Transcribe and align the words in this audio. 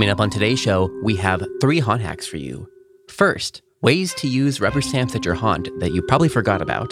Coming 0.00 0.12
up 0.12 0.20
on 0.20 0.30
today's 0.30 0.58
show, 0.58 0.90
we 1.02 1.14
have 1.16 1.46
three 1.60 1.78
haunt 1.78 2.00
hacks 2.00 2.26
for 2.26 2.38
you. 2.38 2.66
First, 3.10 3.60
ways 3.82 4.14
to 4.14 4.28
use 4.28 4.58
rubber 4.58 4.80
stamps 4.80 5.14
at 5.14 5.26
your 5.26 5.34
haunt 5.34 5.68
that 5.78 5.92
you 5.92 6.00
probably 6.00 6.30
forgot 6.30 6.62
about. 6.62 6.90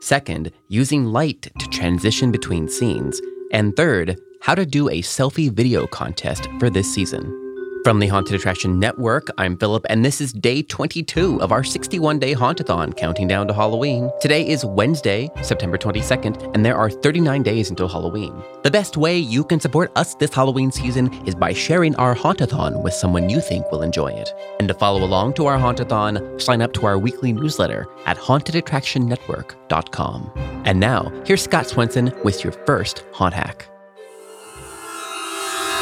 Second, 0.00 0.50
using 0.68 1.04
light 1.04 1.42
to 1.42 1.68
transition 1.68 2.32
between 2.32 2.66
scenes. 2.66 3.20
And 3.52 3.76
third, 3.76 4.18
how 4.40 4.54
to 4.54 4.64
do 4.64 4.88
a 4.88 5.02
selfie 5.02 5.52
video 5.52 5.86
contest 5.86 6.48
for 6.58 6.70
this 6.70 6.90
season. 6.90 7.47
From 7.88 8.00
the 8.00 8.08
Haunted 8.08 8.34
Attraction 8.34 8.78
Network, 8.78 9.28
I'm 9.38 9.56
Philip, 9.56 9.86
and 9.88 10.04
this 10.04 10.20
is 10.20 10.34
day 10.34 10.60
22 10.60 11.40
of 11.40 11.52
our 11.52 11.64
61 11.64 12.18
day 12.18 12.34
Hauntathon, 12.34 12.94
counting 12.94 13.26
down 13.26 13.48
to 13.48 13.54
Halloween. 13.54 14.10
Today 14.20 14.46
is 14.46 14.62
Wednesday, 14.62 15.30
September 15.40 15.78
22nd, 15.78 16.54
and 16.54 16.66
there 16.66 16.76
are 16.76 16.90
39 16.90 17.42
days 17.42 17.70
until 17.70 17.88
Halloween. 17.88 18.42
The 18.62 18.70
best 18.70 18.98
way 18.98 19.16
you 19.16 19.42
can 19.42 19.58
support 19.58 19.90
us 19.96 20.14
this 20.16 20.34
Halloween 20.34 20.70
season 20.70 21.10
is 21.26 21.34
by 21.34 21.54
sharing 21.54 21.96
our 21.96 22.14
Hauntathon 22.14 22.82
with 22.82 22.92
someone 22.92 23.30
you 23.30 23.40
think 23.40 23.72
will 23.72 23.80
enjoy 23.80 24.08
it. 24.08 24.28
And 24.58 24.68
to 24.68 24.74
follow 24.74 25.02
along 25.02 25.32
to 25.36 25.46
our 25.46 25.56
Hauntathon, 25.56 26.38
sign 26.38 26.60
up 26.60 26.74
to 26.74 26.84
our 26.84 26.98
weekly 26.98 27.32
newsletter 27.32 27.86
at 28.04 28.18
hauntedattractionnetwork.com. 28.18 30.32
And 30.66 30.78
now, 30.78 31.10
here's 31.24 31.42
Scott 31.42 31.66
Swenson 31.66 32.12
with 32.22 32.44
your 32.44 32.52
first 32.66 33.04
haunt 33.14 33.32
hack. 33.32 33.66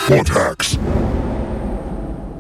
Haunt 0.07 0.29
hacks. 0.29 0.79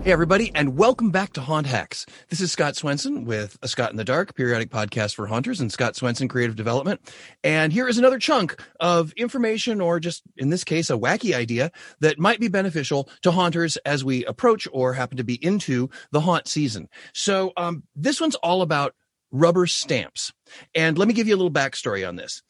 Hey, 0.07 0.13
everybody, 0.13 0.53
and 0.55 0.77
welcome 0.77 1.11
back 1.11 1.33
to 1.33 1.41
Haunt 1.41 1.67
Hacks. 1.67 2.07
This 2.29 2.41
is 2.41 2.53
Scott 2.53 2.77
Swenson 2.77 3.25
with 3.25 3.59
A 3.63 3.67
Scott 3.67 3.91
in 3.91 3.97
the 3.97 4.05
Dark, 4.05 4.37
periodic 4.37 4.71
podcast 4.71 5.17
for 5.17 5.27
haunters, 5.27 5.61
and 5.61 5.73
Scott 5.73 5.97
Swenson 5.97 6.29
Creative 6.29 6.55
Development. 6.55 7.01
And 7.43 7.73
here 7.73 7.89
is 7.89 7.99
another 7.99 8.21
chunk 8.21 8.63
of 8.79 9.13
information, 9.15 9.81
or 9.81 9.99
just 9.99 10.23
in 10.37 10.51
this 10.51 10.63
case, 10.63 10.91
a 10.91 10.97
wacky 10.97 11.35
idea 11.35 11.73
that 11.99 12.21
might 12.21 12.39
be 12.39 12.47
beneficial 12.47 13.11
to 13.23 13.33
haunters 13.33 13.79
as 13.79 14.05
we 14.05 14.25
approach 14.27 14.69
or 14.71 14.93
happen 14.93 15.17
to 15.17 15.25
be 15.25 15.45
into 15.45 15.91
the 16.13 16.21
haunt 16.21 16.47
season. 16.47 16.87
So, 17.13 17.53
um, 17.57 17.83
this 17.97 18.21
one's 18.21 18.37
all 18.37 18.63
about 18.63 18.95
rubber 19.33 19.67
stamps. 19.67 20.33
And 20.73 20.97
let 20.97 21.09
me 21.09 21.15
give 21.15 21.27
you 21.27 21.35
a 21.35 21.37
little 21.37 21.51
backstory 21.51 22.09
on 22.09 22.15
this 22.15 22.43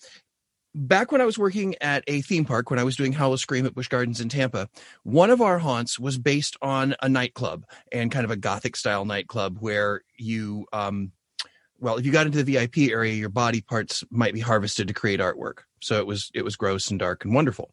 back 0.77 1.11
when 1.11 1.23
I 1.23 1.25
was 1.25 1.39
working 1.39 1.75
at 1.81 2.05
a 2.07 2.21
theme 2.21 2.45
park, 2.45 2.71
when 2.71 2.79
I 2.79 2.85
was 2.85 2.97
doing 2.97 3.13
Howl-O-Scream 3.13 3.65
at 3.65 3.75
Busch 3.75 3.89
Gardens 3.89 4.21
in 4.21 4.29
Tampa, 4.29 4.69
one 5.03 5.31
of 5.31 5.41
our 5.41 5.59
haunts 5.59 5.99
was 5.99 6.19
based 6.19 6.57
on 6.61 6.95
a 7.01 7.09
nightclub 7.09 7.65
and 7.91 8.13
kind 8.13 8.25
of 8.25 8.31
a 8.31 8.37
gothic 8.37 8.77
style 8.77 9.07
nightclub 9.07 9.57
where 9.59 10.03
you, 10.19 10.67
um, 10.75 11.13
well, 11.81 11.97
if 11.97 12.05
you 12.05 12.13
got 12.13 12.27
into 12.27 12.43
the 12.43 12.53
VIP 12.53 12.91
area, 12.91 13.15
your 13.15 13.31
body 13.31 13.63
parts 13.63 14.05
might 14.11 14.35
be 14.35 14.41
harvested 14.41 14.89
to 14.89 14.95
create 14.95 15.19
artwork. 15.19 15.61
So 15.81 15.99
it 15.99 16.07
was 16.07 16.31
it 16.35 16.43
was 16.43 16.57
gross 16.57 16.91
and 16.91 16.99
dark 16.99 17.25
and 17.25 17.35
wonderful. 17.35 17.71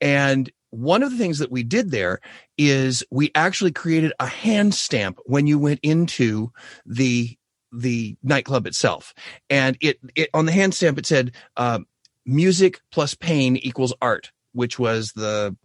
And 0.00 0.50
one 0.70 1.02
of 1.02 1.10
the 1.10 1.18
things 1.18 1.38
that 1.38 1.52
we 1.52 1.62
did 1.62 1.90
there 1.90 2.20
is 2.56 3.04
we 3.10 3.30
actually 3.34 3.72
created 3.72 4.12
a 4.18 4.26
hand 4.26 4.74
stamp 4.74 5.18
when 5.26 5.46
you 5.46 5.58
went 5.58 5.80
into 5.82 6.50
the 6.86 7.36
the 7.72 8.16
nightclub 8.22 8.66
itself 8.66 9.14
and 9.48 9.78
it, 9.80 9.98
it 10.14 10.28
on 10.34 10.44
the 10.44 10.52
hand 10.52 10.74
stamp 10.74 10.98
it 10.98 11.06
said 11.06 11.32
uh, 11.56 11.78
music 12.24 12.80
plus 12.90 13.14
pain 13.14 13.56
equals 13.56 13.94
art, 14.00 14.32
which 14.52 14.78
was 14.78 15.12
the 15.12 15.56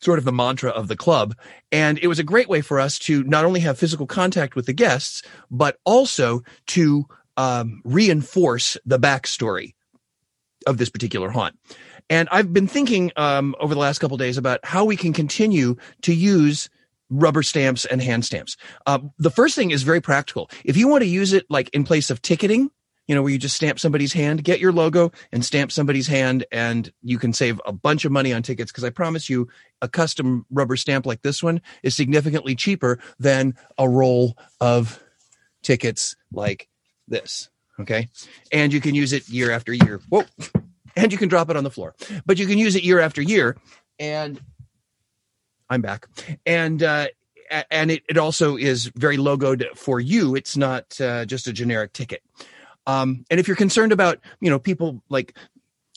sort 0.00 0.18
of 0.18 0.24
the 0.24 0.32
mantra 0.32 0.70
of 0.70 0.88
the 0.88 0.96
club. 0.96 1.34
And 1.70 1.98
it 1.98 2.08
was 2.08 2.18
a 2.18 2.24
great 2.24 2.48
way 2.48 2.60
for 2.60 2.80
us 2.80 2.98
to 3.00 3.22
not 3.24 3.44
only 3.44 3.60
have 3.60 3.78
physical 3.78 4.06
contact 4.06 4.56
with 4.56 4.66
the 4.66 4.72
guests, 4.72 5.22
but 5.50 5.78
also 5.84 6.42
to 6.68 7.06
um, 7.36 7.80
reinforce 7.84 8.76
the 8.84 8.98
backstory 8.98 9.74
of 10.66 10.78
this 10.78 10.90
particular 10.90 11.30
haunt. 11.30 11.56
And 12.10 12.28
I've 12.30 12.52
been 12.52 12.66
thinking 12.66 13.12
um, 13.16 13.54
over 13.60 13.74
the 13.74 13.80
last 13.80 14.00
couple 14.00 14.16
days 14.16 14.36
about 14.36 14.60
how 14.64 14.84
we 14.84 14.96
can 14.96 15.12
continue 15.12 15.76
to 16.02 16.14
use 16.14 16.68
rubber 17.10 17.42
stamps 17.42 17.84
and 17.84 18.02
hand 18.02 18.24
stamps. 18.24 18.56
Uh, 18.86 18.98
the 19.18 19.30
first 19.30 19.54
thing 19.54 19.70
is 19.70 19.82
very 19.82 20.00
practical. 20.00 20.50
If 20.64 20.76
you 20.76 20.88
want 20.88 21.02
to 21.02 21.08
use 21.08 21.32
it 21.32 21.46
like 21.48 21.68
in 21.70 21.84
place 21.84 22.10
of 22.10 22.22
ticketing, 22.22 22.70
you 23.06 23.14
know, 23.14 23.22
where 23.22 23.32
you 23.32 23.38
just 23.38 23.56
stamp 23.56 23.80
somebody's 23.80 24.12
hand, 24.12 24.44
get 24.44 24.60
your 24.60 24.72
logo 24.72 25.12
and 25.32 25.44
stamp 25.44 25.72
somebody's 25.72 26.06
hand, 26.06 26.46
and 26.52 26.92
you 27.02 27.18
can 27.18 27.32
save 27.32 27.60
a 27.66 27.72
bunch 27.72 28.04
of 28.04 28.12
money 28.12 28.32
on 28.32 28.42
tickets. 28.42 28.70
Because 28.70 28.84
I 28.84 28.90
promise 28.90 29.28
you, 29.28 29.48
a 29.80 29.88
custom 29.88 30.46
rubber 30.50 30.76
stamp 30.76 31.06
like 31.06 31.22
this 31.22 31.42
one 31.42 31.60
is 31.82 31.96
significantly 31.96 32.54
cheaper 32.54 32.98
than 33.18 33.54
a 33.76 33.88
roll 33.88 34.36
of 34.60 35.02
tickets 35.62 36.14
like 36.32 36.68
this. 37.08 37.48
Okay. 37.80 38.08
And 38.52 38.72
you 38.72 38.80
can 38.80 38.94
use 38.94 39.12
it 39.12 39.28
year 39.28 39.50
after 39.50 39.72
year. 39.72 40.00
Whoa. 40.08 40.24
And 40.94 41.10
you 41.10 41.18
can 41.18 41.28
drop 41.28 41.50
it 41.50 41.56
on 41.56 41.64
the 41.64 41.70
floor, 41.70 41.94
but 42.26 42.38
you 42.38 42.46
can 42.46 42.58
use 42.58 42.76
it 42.76 42.84
year 42.84 43.00
after 43.00 43.22
year. 43.22 43.56
And 43.98 44.40
I'm 45.70 45.80
back. 45.80 46.06
And, 46.44 46.82
uh, 46.82 47.08
and 47.70 47.90
it, 47.90 48.02
it 48.08 48.18
also 48.18 48.56
is 48.56 48.90
very 48.94 49.16
logoed 49.16 49.76
for 49.76 50.00
you. 50.00 50.34
It's 50.34 50.56
not 50.56 51.00
uh, 51.00 51.24
just 51.24 51.46
a 51.46 51.52
generic 51.52 51.92
ticket. 51.92 52.22
Um, 52.86 53.24
and 53.30 53.38
if 53.38 53.48
you're 53.48 53.56
concerned 53.56 53.92
about, 53.92 54.18
you 54.40 54.50
know, 54.50 54.58
people 54.58 55.02
like 55.08 55.36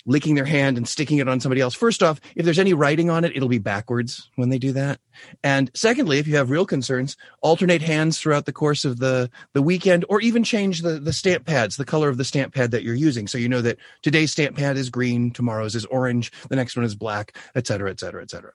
licking 0.08 0.36
their 0.36 0.46
hand 0.46 0.78
and 0.78 0.88
sticking 0.88 1.18
it 1.18 1.28
on 1.28 1.40
somebody 1.40 1.62
else, 1.62 1.74
first 1.74 2.04
off, 2.04 2.22
if 2.36 2.46
there's 2.46 2.60
any 2.60 2.74
writing 2.74 3.10
on 3.10 3.26
it, 3.26 3.36
it'll 3.36 3.50
be 3.50 3.58
backwards 3.58 4.30
when 4.36 4.50
they 4.50 4.60
do 4.60 4.72
that. 4.72 5.00
And 5.44 5.72
secondly, 5.74 6.20
if 6.20 6.28
you 6.28 6.36
have 6.36 6.52
real 6.52 6.66
concerns, 6.66 7.18
alternate 7.42 7.82
hands 7.82 8.20
throughout 8.20 8.46
the 8.46 8.54
course 8.54 8.86
of 8.86 9.00
the, 9.00 9.32
the 9.54 9.64
weekend 9.64 10.06
or 10.08 10.22
even 10.22 10.44
change 10.44 10.84
the, 10.84 11.00
the 11.00 11.14
stamp 11.14 11.46
pads, 11.46 11.78
the 11.78 11.86
color 11.86 12.08
of 12.08 12.18
the 12.18 12.24
stamp 12.24 12.54
pad 12.54 12.70
that 12.70 12.84
you're 12.84 12.94
using. 12.94 13.28
So 13.28 13.40
you 13.40 13.50
know 13.50 13.62
that 13.62 13.80
today's 14.04 14.32
stamp 14.32 14.56
pad 14.56 14.78
is 14.78 14.92
green, 14.92 15.32
tomorrow's 15.32 15.74
is 15.74 15.86
orange, 15.86 16.32
the 16.50 16.56
next 16.56 16.76
one 16.76 16.86
is 16.86 16.94
black, 16.94 17.36
et 17.56 17.66
cetera, 17.66 17.90
et 17.90 18.00
cetera, 18.00 18.22
et 18.22 18.30
cetera. 18.30 18.52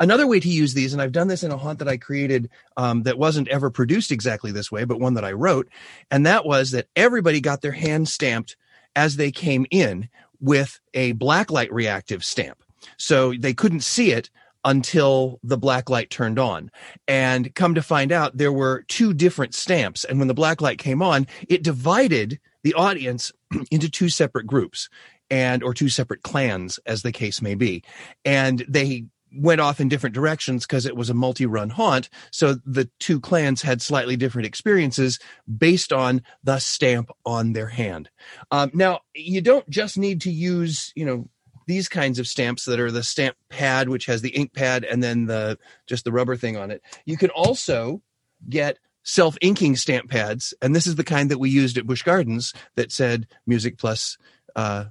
Another 0.00 0.26
way 0.26 0.40
to 0.40 0.48
use 0.48 0.72
these, 0.72 0.92
and 0.92 1.02
I've 1.02 1.12
done 1.12 1.28
this 1.28 1.42
in 1.42 1.52
a 1.52 1.58
haunt 1.58 1.78
that 1.78 1.88
I 1.88 1.98
created 1.98 2.48
um, 2.78 3.02
that 3.02 3.18
wasn't 3.18 3.48
ever 3.48 3.70
produced 3.70 4.10
exactly 4.10 4.50
this 4.50 4.72
way, 4.72 4.84
but 4.84 4.98
one 4.98 5.14
that 5.14 5.24
I 5.24 5.32
wrote, 5.32 5.68
and 6.10 6.24
that 6.24 6.46
was 6.46 6.70
that 6.70 6.88
everybody 6.96 7.40
got 7.40 7.60
their 7.60 7.72
hand 7.72 8.08
stamped 8.08 8.56
as 8.96 9.16
they 9.16 9.30
came 9.30 9.66
in 9.70 10.08
with 10.40 10.80
a 10.94 11.12
blacklight 11.14 11.68
reactive 11.70 12.24
stamp. 12.24 12.62
So 12.96 13.34
they 13.34 13.52
couldn't 13.52 13.84
see 13.84 14.10
it 14.10 14.30
until 14.64 15.38
the 15.42 15.58
black 15.58 15.90
light 15.90 16.10
turned 16.10 16.38
on. 16.38 16.70
And 17.06 17.54
come 17.54 17.74
to 17.74 17.82
find 17.82 18.10
out, 18.10 18.36
there 18.36 18.52
were 18.52 18.84
two 18.88 19.14
different 19.14 19.54
stamps. 19.54 20.04
And 20.04 20.18
when 20.18 20.28
the 20.28 20.34
black 20.34 20.60
light 20.60 20.78
came 20.78 21.02
on, 21.02 21.26
it 21.48 21.62
divided 21.62 22.40
the 22.62 22.74
audience 22.74 23.32
into 23.70 23.90
two 23.90 24.08
separate 24.08 24.46
groups 24.46 24.88
and 25.30 25.62
or 25.62 25.72
two 25.72 25.88
separate 25.88 26.22
clans 26.22 26.78
as 26.86 27.02
the 27.02 27.12
case 27.12 27.40
may 27.40 27.54
be 27.54 27.84
and 28.24 28.64
they 28.68 29.04
went 29.34 29.60
off 29.60 29.80
in 29.80 29.88
different 29.88 30.14
directions 30.14 30.66
because 30.66 30.86
it 30.86 30.96
was 30.96 31.10
a 31.10 31.14
multi-run 31.14 31.70
haunt. 31.70 32.08
So 32.30 32.56
the 32.64 32.90
two 32.98 33.20
clans 33.20 33.62
had 33.62 33.82
slightly 33.82 34.16
different 34.16 34.46
experiences 34.46 35.18
based 35.58 35.92
on 35.92 36.22
the 36.42 36.58
stamp 36.58 37.10
on 37.24 37.52
their 37.52 37.68
hand. 37.68 38.10
Um, 38.50 38.70
now 38.74 39.00
you 39.14 39.40
don't 39.40 39.68
just 39.68 39.98
need 39.98 40.20
to 40.22 40.30
use, 40.30 40.92
you 40.94 41.04
know, 41.04 41.28
these 41.66 41.88
kinds 41.88 42.18
of 42.18 42.26
stamps 42.26 42.64
that 42.64 42.80
are 42.80 42.90
the 42.90 43.04
stamp 43.04 43.36
pad, 43.48 43.88
which 43.88 44.06
has 44.06 44.22
the 44.22 44.30
ink 44.30 44.52
pad 44.52 44.84
and 44.84 45.02
then 45.02 45.26
the 45.26 45.58
just 45.86 46.04
the 46.04 46.12
rubber 46.12 46.36
thing 46.36 46.56
on 46.56 46.70
it. 46.70 46.82
You 47.04 47.16
can 47.16 47.30
also 47.30 48.02
get 48.48 48.78
self-inking 49.02 49.76
stamp 49.76 50.10
pads, 50.10 50.52
and 50.60 50.74
this 50.74 50.86
is 50.86 50.96
the 50.96 51.04
kind 51.04 51.30
that 51.30 51.38
we 51.38 51.48
used 51.48 51.78
at 51.78 51.86
Busch 51.86 52.02
Gardens 52.02 52.52
that 52.74 52.90
said 52.90 53.26
music 53.46 53.78
plus 53.78 54.18
uh, 54.56 54.86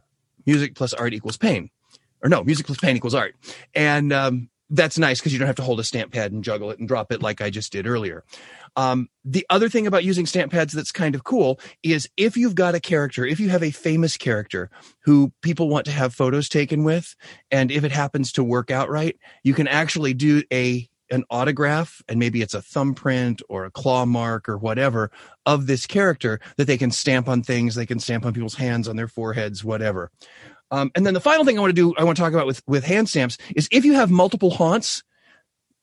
music 0.46 0.74
plus 0.76 0.94
art 0.94 1.14
equals 1.14 1.38
pain 1.38 1.70
or 2.24 2.30
no, 2.30 2.44
music 2.44 2.66
plus 2.66 2.78
pain 2.78 2.96
equals 2.96 3.16
art. 3.16 3.36
And 3.74 4.12
um, 4.14 4.50
that's 4.70 5.00
nice 5.00 5.20
because 5.20 5.34
you 5.34 5.40
don't 5.40 5.48
have 5.48 5.56
to 5.56 5.64
hold 5.64 5.80
a 5.80 5.84
stamp 5.84 6.12
pad 6.12 6.32
and 6.32 6.44
juggle 6.44 6.70
it 6.72 6.80
and 6.80 6.88
drop 6.88 7.12
it 7.12 7.22
like 7.22 7.42
I 7.42 7.50
just 7.50 7.72
did 7.72 7.88
earlier. 7.88 8.24
Um, 8.76 9.10
the 9.26 9.46
other 9.50 9.68
thing 9.68 9.88
about 9.88 10.04
using 10.04 10.26
stamp 10.26 10.52
pads 10.52 10.74
that's 10.74 10.92
kind 10.92 11.16
of 11.16 11.24
cool 11.24 11.60
is 11.82 12.08
if 12.18 12.38
you've 12.38 12.56
got 12.56 12.76
a 12.76 12.80
character, 12.80 13.26
if 13.26 13.40
you 13.40 13.50
have 13.50 13.64
a 13.64 13.72
famous 13.72 14.16
character 14.16 14.70
who 15.04 15.34
people 15.42 15.70
want 15.70 15.86
to 15.86 15.92
have 15.92 16.14
photos 16.14 16.50
taken 16.50 16.84
with, 16.84 17.16
and 17.50 17.72
if 17.72 17.84
it 17.84 17.92
happens 17.92 18.32
to 18.34 18.44
work 18.44 18.70
out 18.70 18.90
right, 18.90 19.18
you 19.44 19.54
can 19.54 19.68
actually 19.68 20.14
do 20.14 20.44
a 20.54 20.88
an 21.12 21.24
autograph 21.32 22.04
and 22.08 22.20
maybe 22.20 22.42
it's 22.44 22.54
a 22.54 22.62
thumbprint 22.62 23.42
or 23.50 23.66
a 23.66 23.72
claw 23.72 24.06
mark 24.06 24.48
or 24.48 24.60
whatever 24.60 25.10
of 25.46 25.66
this 25.66 25.88
character 25.88 26.40
that 26.58 26.66
they 26.66 26.78
can 26.78 26.92
stamp 26.92 27.28
on 27.28 27.42
things 27.42 27.74
they 27.74 27.86
can 27.86 28.00
stamp 28.00 28.28
on 28.28 28.34
people's 28.34 28.54
hands 28.54 28.88
on 28.88 28.96
their 28.96 29.08
foreheads 29.08 29.64
whatever 29.64 30.12
um, 30.72 30.92
and 30.96 31.06
then 31.06 31.14
the 31.14 31.22
final 31.22 31.46
thing 31.46 31.58
I 31.58 31.62
want 31.62 31.76
to 31.76 31.82
do, 31.82 31.96
I 31.98 32.04
want 32.04 32.18
to 32.18 32.22
talk 32.22 32.34
about 32.34 32.46
with 32.46 32.62
with 32.68 32.84
hand 32.84 33.10
stamps 33.10 33.38
is 33.56 33.68
if 33.72 33.86
you 33.86 33.94
have 33.94 34.12
multiple 34.12 34.52
haunts 34.52 35.04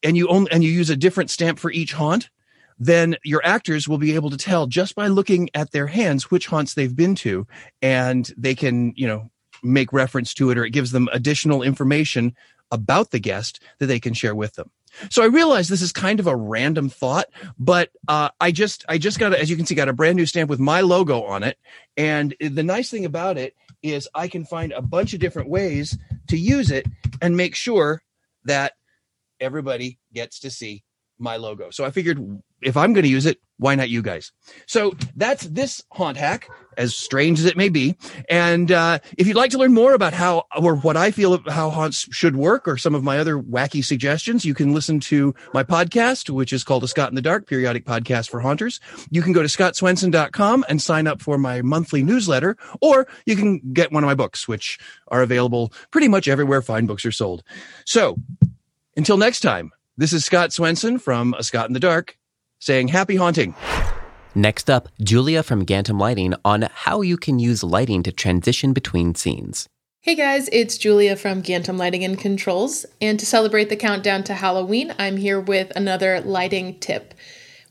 and 0.02 0.16
you 0.16 0.28
and 0.28 0.62
you 0.62 0.70
use 0.70 0.90
a 0.90 0.96
different 0.96 1.30
stamp 1.30 1.58
for 1.58 1.70
each 1.70 1.92
haunt, 1.92 2.30
then 2.78 3.16
your 3.24 3.44
actors 3.44 3.88
will 3.88 3.98
be 3.98 4.14
able 4.14 4.30
to 4.30 4.36
tell 4.36 4.66
just 4.66 4.94
by 4.94 5.08
looking 5.08 5.50
at 5.54 5.72
their 5.72 5.86
hands 5.86 6.30
which 6.30 6.46
haunts 6.46 6.74
they've 6.74 6.96
been 6.96 7.14
to, 7.16 7.46
and 7.82 8.32
they 8.36 8.54
can 8.54 8.92
you 8.96 9.06
know 9.06 9.30
make 9.62 9.92
reference 9.92 10.34
to 10.34 10.50
it 10.50 10.58
or 10.58 10.64
it 10.64 10.70
gives 10.70 10.92
them 10.92 11.08
additional 11.12 11.62
information 11.62 12.34
about 12.70 13.10
the 13.10 13.18
guest 13.18 13.62
that 13.78 13.86
they 13.86 14.00
can 14.00 14.12
share 14.12 14.34
with 14.34 14.54
them. 14.54 14.70
So 15.10 15.22
I 15.22 15.26
realize 15.26 15.68
this 15.68 15.82
is 15.82 15.92
kind 15.92 16.20
of 16.20 16.26
a 16.26 16.36
random 16.36 16.88
thought, 16.88 17.26
but 17.58 17.90
uh, 18.08 18.30
I 18.40 18.50
just 18.50 18.84
I 18.88 18.98
just 18.98 19.18
got 19.18 19.32
a, 19.32 19.40
as 19.40 19.50
you 19.50 19.56
can 19.56 19.66
see 19.66 19.74
got 19.74 19.88
a 19.88 19.92
brand 19.92 20.16
new 20.16 20.26
stamp 20.26 20.48
with 20.48 20.60
my 20.60 20.80
logo 20.80 21.22
on 21.24 21.42
it, 21.42 21.58
and 21.96 22.34
the 22.40 22.62
nice 22.62 22.90
thing 22.90 23.04
about 23.04 23.36
it 23.36 23.54
is 23.92 24.08
I 24.14 24.28
can 24.28 24.44
find 24.44 24.72
a 24.72 24.82
bunch 24.82 25.14
of 25.14 25.20
different 25.20 25.48
ways 25.48 25.96
to 26.28 26.36
use 26.36 26.70
it 26.70 26.86
and 27.20 27.36
make 27.36 27.54
sure 27.54 28.02
that 28.44 28.72
everybody 29.40 29.98
gets 30.12 30.40
to 30.40 30.50
see 30.50 30.84
my 31.18 31.36
logo. 31.36 31.70
So 31.70 31.84
I 31.84 31.90
figured 31.90 32.20
if 32.62 32.76
I'm 32.76 32.92
going 32.92 33.04
to 33.04 33.08
use 33.10 33.26
it, 33.26 33.38
why 33.58 33.74
not 33.74 33.88
you 33.88 34.02
guys? 34.02 34.32
So 34.66 34.94
that's 35.14 35.44
this 35.44 35.82
haunt 35.90 36.16
hack, 36.16 36.48
as 36.76 36.94
strange 36.94 37.38
as 37.38 37.46
it 37.46 37.56
may 37.56 37.68
be. 37.68 37.96
And 38.28 38.70
uh, 38.70 38.98
if 39.16 39.26
you'd 39.26 39.36
like 39.36 39.50
to 39.52 39.58
learn 39.58 39.72
more 39.72 39.94
about 39.94 40.12
how 40.12 40.44
or 40.60 40.76
what 40.76 40.96
I 40.96 41.10
feel 41.10 41.38
how 41.48 41.70
haunts 41.70 42.06
should 42.14 42.36
work, 42.36 42.68
or 42.68 42.76
some 42.76 42.94
of 42.94 43.02
my 43.02 43.18
other 43.18 43.38
wacky 43.38 43.84
suggestions, 43.84 44.44
you 44.44 44.54
can 44.54 44.74
listen 44.74 45.00
to 45.00 45.34
my 45.54 45.62
podcast, 45.62 46.28
which 46.30 46.52
is 46.52 46.64
called 46.64 46.84
A 46.84 46.88
Scott 46.88 47.08
in 47.10 47.14
the 47.14 47.22
Dark, 47.22 47.46
periodic 47.46 47.84
podcast 47.84 48.28
for 48.28 48.40
haunters. 48.40 48.80
You 49.10 49.22
can 49.22 49.32
go 49.32 49.42
to 49.42 49.48
scottswenson.com 49.48 50.64
and 50.68 50.82
sign 50.82 51.06
up 51.06 51.22
for 51.22 51.38
my 51.38 51.62
monthly 51.62 52.02
newsletter, 52.02 52.56
or 52.80 53.08
you 53.24 53.36
can 53.36 53.60
get 53.72 53.92
one 53.92 54.04
of 54.04 54.08
my 54.08 54.14
books, 54.14 54.46
which 54.46 54.78
are 55.08 55.22
available 55.22 55.72
pretty 55.90 56.08
much 56.08 56.28
everywhere 56.28 56.60
fine 56.62 56.86
books 56.86 57.06
are 57.06 57.12
sold. 57.12 57.42
So 57.84 58.16
until 58.96 59.16
next 59.16 59.40
time. 59.40 59.72
This 59.98 60.12
is 60.12 60.26
Scott 60.26 60.52
Swenson 60.52 60.98
from 60.98 61.34
A 61.38 61.42
Scott 61.42 61.68
in 61.68 61.72
the 61.72 61.80
Dark 61.80 62.18
saying 62.66 62.88
happy 62.88 63.14
haunting. 63.14 63.54
Next 64.34 64.68
up, 64.68 64.88
Julia 65.00 65.44
from 65.44 65.64
Gantom 65.64 66.00
Lighting 66.00 66.34
on 66.44 66.68
how 66.74 67.00
you 67.00 67.16
can 67.16 67.38
use 67.38 67.62
lighting 67.62 68.02
to 68.02 68.10
transition 68.10 68.72
between 68.72 69.14
scenes. 69.14 69.68
Hey 70.00 70.16
guys, 70.16 70.48
it's 70.52 70.76
Julia 70.76 71.14
from 71.14 71.44
Gantom 71.44 71.78
Lighting 71.78 72.02
and 72.02 72.18
Controls, 72.18 72.84
and 73.00 73.20
to 73.20 73.26
celebrate 73.26 73.68
the 73.68 73.76
countdown 73.76 74.24
to 74.24 74.34
Halloween, 74.34 74.92
I'm 74.98 75.16
here 75.16 75.40
with 75.40 75.70
another 75.76 76.20
lighting 76.20 76.80
tip. 76.80 77.14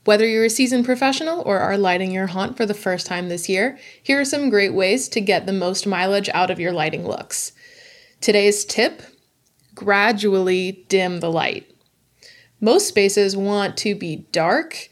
Whether 0.06 0.26
you're 0.26 0.46
a 0.46 0.50
seasoned 0.50 0.86
professional 0.86 1.42
or 1.44 1.58
are 1.58 1.76
lighting 1.76 2.10
your 2.10 2.28
haunt 2.28 2.56
for 2.56 2.64
the 2.64 2.72
first 2.72 3.06
time 3.06 3.28
this 3.28 3.50
year, 3.50 3.78
here 4.02 4.18
are 4.18 4.24
some 4.24 4.48
great 4.48 4.72
ways 4.72 5.10
to 5.10 5.20
get 5.20 5.44
the 5.44 5.52
most 5.52 5.86
mileage 5.86 6.30
out 6.32 6.50
of 6.50 6.58
your 6.58 6.72
lighting 6.72 7.06
looks. 7.06 7.52
Today's 8.22 8.64
tip 8.64 9.02
gradually 9.74 10.86
dim 10.88 11.20
the 11.20 11.30
light. 11.30 11.70
Most 12.60 12.88
spaces 12.88 13.36
want 13.36 13.76
to 13.78 13.94
be 13.94 14.26
dark, 14.32 14.88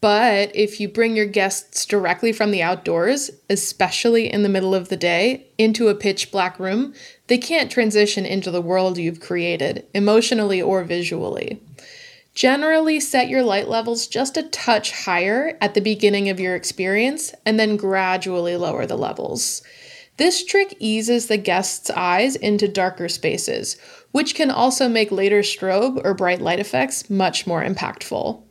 but 0.00 0.54
if 0.54 0.78
you 0.78 0.88
bring 0.88 1.16
your 1.16 1.26
guests 1.26 1.86
directly 1.86 2.32
from 2.32 2.50
the 2.50 2.62
outdoors, 2.62 3.30
especially 3.48 4.30
in 4.30 4.42
the 4.42 4.48
middle 4.48 4.74
of 4.74 4.88
the 4.88 4.96
day, 4.96 5.46
into 5.56 5.88
a 5.88 5.94
pitch 5.94 6.30
black 6.30 6.58
room, 6.58 6.92
they 7.28 7.38
can't 7.38 7.70
transition 7.70 8.26
into 8.26 8.50
the 8.50 8.60
world 8.60 8.98
you've 8.98 9.20
created, 9.20 9.86
emotionally 9.94 10.60
or 10.60 10.84
visually. 10.84 11.60
Generally, 12.34 13.00
set 13.00 13.30
your 13.30 13.42
light 13.42 13.66
levels 13.66 14.06
just 14.06 14.36
a 14.36 14.42
touch 14.42 14.92
higher 14.92 15.56
at 15.62 15.72
the 15.72 15.80
beginning 15.80 16.28
of 16.28 16.38
your 16.38 16.54
experience 16.54 17.32
and 17.46 17.58
then 17.58 17.78
gradually 17.78 18.56
lower 18.56 18.84
the 18.84 18.96
levels. 18.96 19.62
This 20.16 20.44
trick 20.44 20.74
eases 20.78 21.26
the 21.26 21.36
guest's 21.36 21.90
eyes 21.90 22.36
into 22.36 22.68
darker 22.68 23.08
spaces, 23.08 23.76
which 24.12 24.34
can 24.34 24.50
also 24.50 24.88
make 24.88 25.12
later 25.12 25.40
strobe 25.40 26.00
or 26.04 26.14
bright 26.14 26.40
light 26.40 26.58
effects 26.58 27.10
much 27.10 27.46
more 27.46 27.62
impactful. 27.62 28.42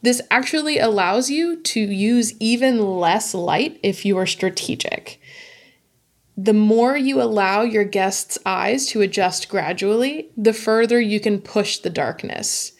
This 0.00 0.22
actually 0.30 0.78
allows 0.78 1.30
you 1.30 1.56
to 1.62 1.80
use 1.80 2.34
even 2.40 2.98
less 2.98 3.34
light 3.34 3.78
if 3.82 4.04
you 4.04 4.16
are 4.18 4.26
strategic. 4.26 5.20
The 6.36 6.52
more 6.52 6.96
you 6.96 7.22
allow 7.22 7.62
your 7.62 7.84
guest's 7.84 8.38
eyes 8.44 8.86
to 8.88 9.02
adjust 9.02 9.48
gradually, 9.48 10.30
the 10.36 10.52
further 10.52 11.00
you 11.00 11.20
can 11.20 11.40
push 11.40 11.78
the 11.78 11.90
darkness. 11.90 12.72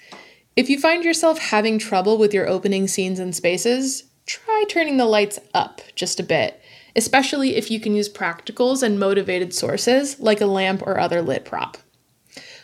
If 0.56 0.69
you 0.69 0.79
find 0.79 1.05
yourself 1.05 1.38
having 1.38 1.79
trouble 1.79 2.19
with 2.19 2.35
your 2.35 2.49
opening 2.49 2.88
scenes 2.88 3.19
and 3.19 3.35
spaces, 3.35 4.05
try 4.26 4.65
turning 4.69 4.97
the 4.97 5.06
lights 5.06 5.38
up 5.53 5.82
just 5.94 6.19
a 6.19 6.25
bit, 6.25 6.61
especially 6.96 7.56
if 7.56 7.70
you 7.70 7.81
can 7.81 7.94
use 7.94 8.08
practicals 8.08 8.82
and 8.82 8.99
motivated 8.99 9.55
sources 9.55 10.19
like 10.20 10.41
a 10.41 10.46
lamp 10.46 10.82
or 10.82 10.99
other 10.99 11.23
lit 11.23 11.44
prop. 11.44 11.76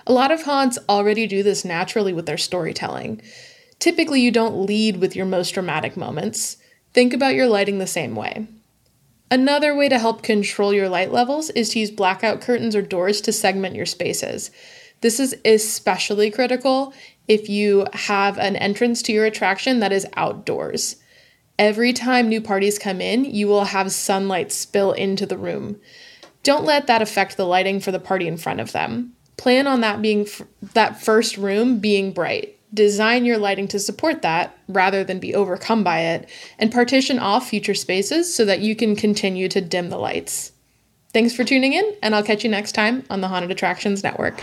A 0.06 0.12
lot 0.12 0.30
of 0.30 0.42
haunts 0.42 0.78
already 0.88 1.26
do 1.26 1.42
this 1.42 1.64
naturally 1.64 2.12
with 2.12 2.26
their 2.26 2.38
storytelling. 2.38 3.20
Typically, 3.78 4.20
you 4.20 4.30
don't 4.30 4.66
lead 4.66 4.96
with 4.96 5.14
your 5.14 5.26
most 5.26 5.52
dramatic 5.52 5.96
moments. 5.96 6.56
Think 6.92 7.12
about 7.12 7.34
your 7.34 7.46
lighting 7.46 7.78
the 7.78 7.86
same 7.86 8.14
way. 8.14 8.46
Another 9.30 9.76
way 9.76 9.88
to 9.88 9.98
help 9.98 10.22
control 10.22 10.74
your 10.74 10.88
light 10.88 11.12
levels 11.12 11.50
is 11.50 11.70
to 11.70 11.78
use 11.78 11.90
blackout 11.90 12.40
curtains 12.40 12.74
or 12.74 12.82
doors 12.82 13.20
to 13.20 13.32
segment 13.32 13.76
your 13.76 13.86
spaces. 13.86 14.50
This 15.02 15.20
is 15.20 15.36
especially 15.44 16.30
critical 16.30 16.92
if 17.28 17.48
you 17.48 17.86
have 17.92 18.38
an 18.38 18.56
entrance 18.56 19.02
to 19.02 19.12
your 19.12 19.24
attraction 19.24 19.78
that 19.80 19.92
is 19.92 20.06
outdoors. 20.16 20.96
Every 21.60 21.92
time 21.92 22.30
new 22.30 22.40
parties 22.40 22.78
come 22.78 23.02
in, 23.02 23.26
you 23.26 23.46
will 23.46 23.66
have 23.66 23.92
sunlight 23.92 24.50
spill 24.50 24.92
into 24.92 25.26
the 25.26 25.36
room. 25.36 25.78
Don't 26.42 26.64
let 26.64 26.86
that 26.86 27.02
affect 27.02 27.36
the 27.36 27.44
lighting 27.44 27.80
for 27.80 27.92
the 27.92 28.00
party 28.00 28.26
in 28.26 28.38
front 28.38 28.60
of 28.60 28.72
them. 28.72 29.12
Plan 29.36 29.66
on 29.66 29.82
that 29.82 30.00
being 30.00 30.22
f- 30.22 30.40
that 30.72 31.02
first 31.02 31.36
room 31.36 31.78
being 31.78 32.12
bright. 32.12 32.56
Design 32.72 33.26
your 33.26 33.36
lighting 33.36 33.68
to 33.68 33.78
support 33.78 34.22
that 34.22 34.56
rather 34.68 35.04
than 35.04 35.18
be 35.18 35.34
overcome 35.34 35.84
by 35.84 36.00
it, 36.00 36.30
and 36.58 36.72
partition 36.72 37.18
off 37.18 37.50
future 37.50 37.74
spaces 37.74 38.34
so 38.34 38.46
that 38.46 38.60
you 38.60 38.74
can 38.74 38.96
continue 38.96 39.46
to 39.50 39.60
dim 39.60 39.90
the 39.90 39.98
lights. 39.98 40.52
Thanks 41.12 41.34
for 41.34 41.44
tuning 41.44 41.74
in, 41.74 41.94
and 42.02 42.14
I'll 42.14 42.22
catch 42.22 42.42
you 42.42 42.48
next 42.48 42.72
time 42.72 43.04
on 43.10 43.20
the 43.20 43.28
Haunted 43.28 43.50
Attractions 43.50 44.02
Network. 44.02 44.40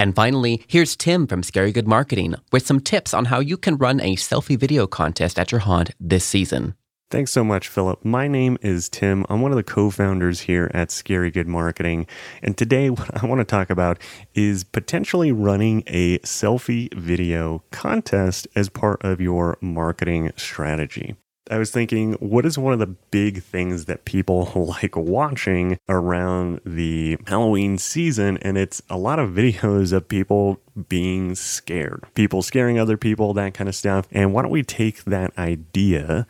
And 0.00 0.16
finally, 0.16 0.64
here's 0.66 0.96
Tim 0.96 1.26
from 1.26 1.42
Scary 1.42 1.72
Good 1.72 1.86
Marketing 1.86 2.34
with 2.52 2.66
some 2.66 2.80
tips 2.80 3.12
on 3.12 3.26
how 3.26 3.38
you 3.38 3.58
can 3.58 3.76
run 3.76 4.00
a 4.00 4.16
selfie 4.16 4.58
video 4.58 4.86
contest 4.86 5.38
at 5.38 5.52
your 5.52 5.58
haunt 5.58 5.90
this 6.00 6.24
season. 6.24 6.74
Thanks 7.10 7.32
so 7.32 7.44
much, 7.44 7.68
Philip. 7.68 8.02
My 8.02 8.26
name 8.26 8.56
is 8.62 8.88
Tim. 8.88 9.26
I'm 9.28 9.42
one 9.42 9.52
of 9.52 9.58
the 9.58 9.62
co 9.62 9.90
founders 9.90 10.40
here 10.40 10.70
at 10.72 10.90
Scary 10.90 11.30
Good 11.30 11.48
Marketing. 11.48 12.06
And 12.42 12.56
today, 12.56 12.88
what 12.90 13.22
I 13.22 13.26
want 13.26 13.40
to 13.40 13.44
talk 13.44 13.68
about 13.68 13.98
is 14.34 14.64
potentially 14.64 15.32
running 15.32 15.82
a 15.86 16.18
selfie 16.20 16.90
video 16.94 17.62
contest 17.70 18.48
as 18.56 18.70
part 18.70 19.04
of 19.04 19.20
your 19.20 19.58
marketing 19.60 20.32
strategy. 20.34 21.14
I 21.50 21.58
was 21.58 21.72
thinking, 21.72 22.12
what 22.14 22.46
is 22.46 22.56
one 22.56 22.72
of 22.72 22.78
the 22.78 22.86
big 22.86 23.42
things 23.42 23.86
that 23.86 24.04
people 24.04 24.52
like 24.80 24.96
watching 24.96 25.78
around 25.88 26.60
the 26.64 27.18
Halloween 27.26 27.76
season? 27.76 28.38
And 28.38 28.56
it's 28.56 28.80
a 28.88 28.96
lot 28.96 29.18
of 29.18 29.30
videos 29.30 29.92
of 29.92 30.08
people 30.08 30.60
being 30.88 31.34
scared, 31.34 32.04
people 32.14 32.42
scaring 32.42 32.78
other 32.78 32.96
people, 32.96 33.34
that 33.34 33.52
kind 33.52 33.68
of 33.68 33.74
stuff. 33.74 34.06
And 34.12 34.32
why 34.32 34.42
don't 34.42 34.52
we 34.52 34.62
take 34.62 35.04
that 35.04 35.36
idea 35.36 36.26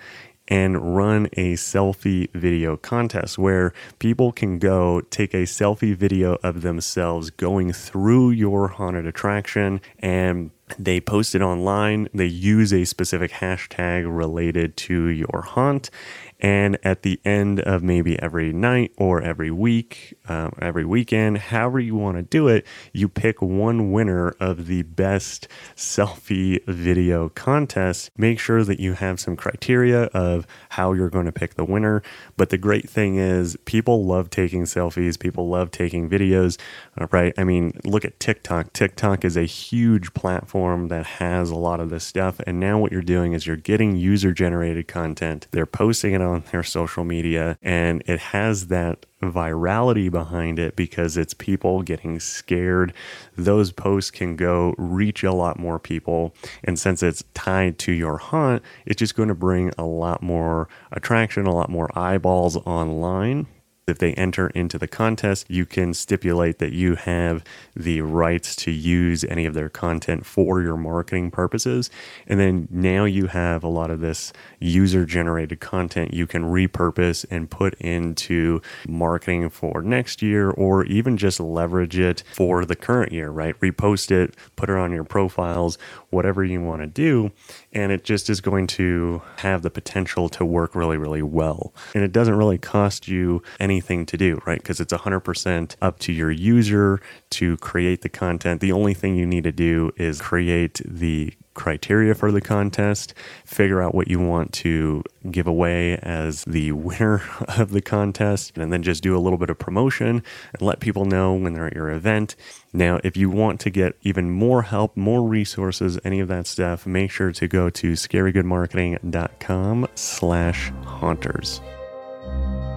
and 0.49 0.97
run 0.97 1.27
a 1.35 1.53
selfie 1.53 2.29
video 2.33 2.77
contest 2.77 3.39
where 3.39 3.73
people 4.01 4.33
can 4.33 4.59
go 4.59 5.01
take 5.03 5.33
a 5.33 5.45
selfie 5.45 5.95
video 5.95 6.39
of 6.43 6.63
themselves 6.63 7.31
going 7.31 7.73
through 7.73 8.31
your 8.31 8.69
haunted 8.69 9.07
attraction 9.07 9.81
and 10.01 10.51
they 10.79 11.01
post 11.01 11.35
it 11.35 11.43
online. 11.43 12.09
They 12.15 12.27
use 12.27 12.73
a 12.73 12.85
specific 12.85 13.33
hashtag 13.33 14.05
related 14.07 14.77
to 14.79 15.09
your 15.09 15.43
haunt. 15.43 15.91
And 16.41 16.79
at 16.83 17.03
the 17.03 17.21
end 17.25 17.61
of 17.61 17.83
maybe 17.83 18.19
every 18.19 18.53
night 18.53 18.93
or 18.97 19.21
every 19.21 19.51
week, 19.51 20.15
um, 20.29 20.53
every 20.61 20.85
weekend, 20.85 21.39
however 21.39 21.79
you 21.79 21.95
want 21.95 22.17
to 22.17 22.23
do 22.23 22.49
it, 22.49 22.67
you 22.93 23.09
pick 23.09 23.43
one 23.43 23.93
winner 23.93 24.31
of 24.41 24.67
the 24.67 24.83
best 24.83 25.49
selfie 25.77 26.65
video 26.65 27.29
contest. 27.29 28.11
Make 28.17 28.39
sure 28.39 28.65
that 28.65 28.81
you 28.81 28.95
have 28.95 29.21
some 29.21 29.37
criteria 29.37 30.05
of 30.05 30.47
how 30.71 30.93
you're 30.93 31.11
going 31.11 31.27
to 31.27 31.33
pick 31.33 31.55
the 31.55 31.65
winner. 31.65 32.03
But 32.37 32.49
the 32.51 32.59
great 32.59 32.89
thing 32.89 33.17
is, 33.17 33.57
people 33.65 34.07
love 34.07 34.31
taking 34.31 34.63
selfies, 34.63 35.19
people 35.19 35.49
love 35.49 35.71
taking 35.71 36.09
videos, 36.09 36.59
uh, 36.99 37.07
right? 37.11 37.35
I 37.37 37.45
mean, 37.45 37.79
look 37.85 38.05
at 38.05 38.19
TikTok. 38.19 38.73
TikTok 38.73 39.25
is 39.25 39.37
a 39.37 39.45
huge 39.45 40.15
platform 40.15 40.89
that 40.89 41.05
has 41.05 41.51
a 41.51 41.57
lot 41.57 41.81
of 41.81 41.91
this 41.91 42.05
stuff. 42.05 42.41
And 42.47 42.59
now 42.59 42.79
what 42.79 42.93
you're 42.93 43.03
doing 43.03 43.33
is 43.35 43.47
you're 43.47 43.57
getting 43.57 43.97
user 43.97 44.33
generated 44.33 44.89
content, 44.89 45.47
they're 45.51 45.67
posting 45.67 46.15
it 46.15 46.23
on 46.23 46.30
on 46.31 46.45
their 46.51 46.63
social 46.63 47.05
media 47.05 47.59
and 47.63 48.03
it 48.07 48.19
has 48.19 48.69
that 48.69 49.05
virality 49.23 50.11
behind 50.11 50.59
it 50.59 50.77
because 50.77 51.17
it's 51.17 51.35
people 51.35 51.83
getting 51.83 52.19
scared. 52.19 52.93
Those 53.37 53.73
posts 53.73 54.11
can 54.11 54.37
go 54.37 54.75
reach 54.79 55.23
a 55.23 55.33
lot 55.33 55.59
more 55.59 55.79
people. 55.79 56.35
And 56.65 56.79
since 56.79 57.03
it's 57.03 57.23
tied 57.35 57.79
to 57.81 57.93
your 57.93 58.17
haunt, 58.17 58.63
it's 58.87 58.99
just 58.99 59.17
going 59.17 59.29
to 59.29 59.35
bring 59.35 59.73
a 59.77 59.85
lot 59.85 60.23
more 60.23 60.69
attraction, 60.93 61.47
a 61.47 61.55
lot 61.55 61.69
more 61.69 61.91
eyeballs 61.99 62.57
online 62.57 63.47
if 63.91 63.99
they 63.99 64.15
enter 64.15 64.49
into 64.49 64.79
the 64.79 64.89
contest, 64.89 65.47
you 65.49 65.67
can 65.67 65.93
stipulate 65.93 66.59
that 66.59 66.73
you 66.73 66.95
have 66.95 67.45
the 67.77 68.01
rights 68.01 68.57
to 68.57 68.71
use 68.71 69.25
any 69.25 69.45
of 69.45 69.55
their 69.55 69.69
content 69.69 70.25
for 70.25 70.63
your 70.63 70.77
marketing 70.77 71.31
purposes. 71.31 71.91
And 72.27 72.41
then 72.41 72.69
now 72.71 73.05
you 73.05 73.27
have 73.27 73.63
a 73.63 73.69
lot 73.69 73.91
of 73.91 74.01
this 74.01 74.33
user 74.59 75.05
generated 75.05 75.61
content 75.61 76.15
you 76.15 76.27
can 76.27 76.45
repurpose 76.45 77.25
and 77.31 77.51
put 77.51 77.75
into 77.75 78.61
marketing 78.89 79.51
for 79.51 79.83
next 79.83 80.23
year 80.23 80.51
or 80.51 80.85
even 80.85 81.17
just 81.17 81.41
leverage 81.41 81.99
it 81.99 82.23
for 82.35 82.65
the 82.65 82.77
current 82.77 83.13
year, 83.13 83.31
right? 83.31 83.59
Repost 83.61 84.11
it, 84.11 84.35
put 84.57 84.71
it 84.71 84.77
on 84.77 84.93
your 84.93 85.05
profiles, 85.05 85.79
whatever 86.11 86.45
you 86.45 86.61
want 86.63 86.83
to 86.83 86.87
do. 86.87 87.31
And 87.73 87.93
it 87.93 88.05
just 88.05 88.29
is 88.29 88.41
going 88.41 88.67
to 88.69 89.23
have 89.37 89.63
the 89.63 89.71
potential 89.71 90.29
to 90.31 90.45
work 90.45 90.75
really, 90.75 90.97
really 90.97 91.23
well. 91.23 91.73
And 91.95 92.03
it 92.03 92.13
doesn't 92.13 92.35
really 92.35 92.59
cost 92.59 93.07
you 93.07 93.43
anything 93.61 94.07
to 94.07 94.17
do, 94.17 94.41
right? 94.45 94.59
Because 94.59 94.81
it's 94.81 94.93
100% 94.93 95.77
up 95.81 95.99
to 96.01 96.13
your 96.13 96.31
user 96.31 97.01
to 97.31 97.57
create 97.59 98.03
the 98.03 98.09
content. 98.09 98.61
The 98.61 98.73
only 98.73 98.95
thing 98.95 99.17
you 99.17 99.27
need 99.27 99.45
to 99.45 99.53
do 99.53 99.93
is 99.97 100.21
create 100.21 100.81
the 100.85 101.33
criteria 101.55 102.15
for 102.15 102.33
the 102.33 102.41
contest, 102.41 103.15
figure 103.45 103.83
out 103.83 103.95
what 103.95 104.09
you 104.09 104.21
want 104.21 104.53
to 104.53 105.03
give 105.31 105.47
away 105.47 105.97
as 105.97 106.45
the 106.45 106.73
winner 106.73 107.23
of 107.59 107.71
the 107.71 107.83
contest, 107.83 108.57
and 108.57 108.73
then 108.73 108.83
just 108.83 109.03
do 109.03 109.17
a 109.17 109.21
little 109.21 109.39
bit 109.39 109.51
of 109.51 109.59
promotion 109.59 110.23
and 110.53 110.63
let 110.63 110.81
people 110.81 111.05
know 111.05 111.35
when 111.35 111.53
they're 111.53 111.67
at 111.67 111.75
your 111.75 111.91
event. 111.91 112.37
Now, 112.73 113.01
if 113.03 113.17
you 113.17 113.31
want 113.31 113.61
to 113.61 113.71
get 113.71 113.97
even 114.03 114.31
more 114.31 114.63
help, 114.63 114.97
more 114.97 115.27
resources, 115.27 115.99
any 116.05 116.21
of 116.21 116.29
that 116.29 116.47
stuff, 116.47 116.87
make 116.87 117.11
sure 117.11 117.33
to 117.33 117.49
go 117.49 117.71
to 117.71 117.93
scarygoodmarketing.com 117.93 119.89
slash 119.95 120.73
haunters. 120.85 121.61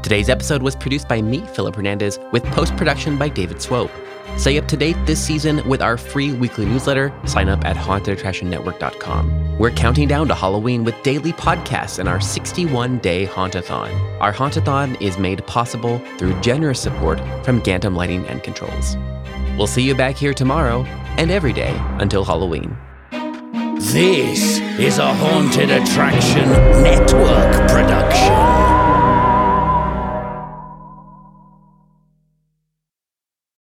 Today's 0.04 0.28
episode 0.28 0.62
was 0.62 0.76
produced 0.76 1.08
by 1.08 1.22
me, 1.22 1.46
Philip 1.54 1.76
Hernandez, 1.76 2.20
with 2.34 2.44
post 2.46 2.76
production 2.76 3.18
by 3.18 3.30
David 3.30 3.62
Swope. 3.62 3.92
Stay 4.38 4.58
up 4.58 4.68
to 4.68 4.78
date 4.78 4.98
this 5.06 5.24
season 5.24 5.68
with 5.68 5.82
our 5.82 5.98
free 5.98 6.32
weekly 6.34 6.66
newsletter. 6.66 7.14
Sign 7.26 7.50
up 7.50 7.64
at 7.66 7.76
hauntedattractionnetwork.com. 7.76 9.58
We're 9.58 9.72
counting 9.72 10.08
down 10.08 10.28
to 10.28 10.36
Halloween 10.36 10.84
with 10.84 11.02
daily 11.04 11.32
podcasts 11.34 12.00
and 12.00 12.10
our 12.10 12.20
61 12.20 13.00
day 13.00 13.26
Hauntathon. 13.26 14.20
Our 14.20 14.34
Hauntathon 14.34 15.00
is 15.02 15.18
made 15.18 15.46
possible 15.46 16.00
through 16.18 16.40
generous 16.42 16.80
support 16.80 17.20
from 17.46 17.62
Gantom 17.62 17.96
Lighting 17.96 18.26
and 18.28 18.42
Controls. 18.44 18.98
We'll 19.58 19.68
see 19.68 19.84
you 19.84 19.96
back 19.96 20.16
here 20.16 20.34
tomorrow 20.34 20.84
and 21.18 21.30
every 21.30 21.54
day 21.54 21.76
until 22.00 22.26
Halloween. 22.26 22.76
This 23.92 24.60
is 24.80 24.98
a 24.98 25.14
Haunted 25.14 25.70
Attraction 25.70 26.50
Network 26.82 27.70
production. 27.70 28.73